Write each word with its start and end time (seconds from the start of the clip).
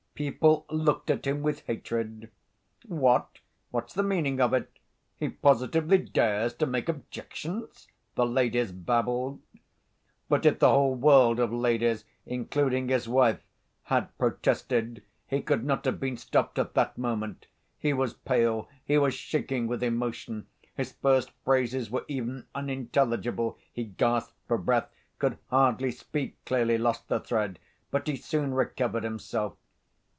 People 0.13 0.67
looked 0.69 1.09
at 1.09 1.25
him 1.25 1.41
with 1.41 1.65
hatred. 1.65 2.29
"What? 2.87 3.39
What's 3.71 3.95
the 3.95 4.03
meaning 4.03 4.39
of 4.39 4.53
it? 4.53 4.69
He 5.17 5.29
positively 5.29 5.97
dares 5.97 6.53
to 6.57 6.67
make 6.67 6.87
objections," 6.87 7.87
the 8.13 8.27
ladies 8.27 8.71
babbled. 8.71 9.41
But 10.29 10.45
if 10.45 10.59
the 10.59 10.69
whole 10.69 10.93
world 10.93 11.39
of 11.39 11.51
ladies, 11.51 12.05
including 12.27 12.89
his 12.89 13.09
wife, 13.09 13.39
had 13.85 14.15
protested 14.19 15.01
he 15.25 15.41
could 15.41 15.63
not 15.65 15.85
have 15.85 15.99
been 15.99 16.17
stopped 16.17 16.59
at 16.59 16.75
that 16.75 16.99
moment. 16.99 17.47
He 17.79 17.91
was 17.91 18.13
pale, 18.13 18.69
he 18.85 18.99
was 18.99 19.15
shaking 19.15 19.65
with 19.65 19.81
emotion, 19.81 20.45
his 20.75 20.91
first 20.91 21.31
phrases 21.43 21.89
were 21.89 22.05
even 22.07 22.45
unintelligible, 22.53 23.57
he 23.73 23.85
gasped 23.85 24.35
for 24.47 24.59
breath, 24.59 24.91
could 25.17 25.39
hardly 25.47 25.89
speak 25.89 26.35
clearly, 26.45 26.77
lost 26.77 27.07
the 27.07 27.19
thread. 27.19 27.57
But 27.89 28.07
he 28.07 28.15
soon 28.15 28.53
recovered 28.53 29.03
himself. 29.03 29.55